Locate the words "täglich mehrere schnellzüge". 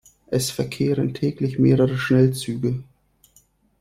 1.13-2.81